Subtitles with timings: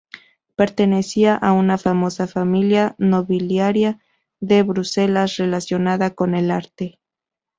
[0.55, 3.99] Pertenecía a una famosa familia nobiliaria
[4.39, 6.97] de Bruselas relacionada con el arte.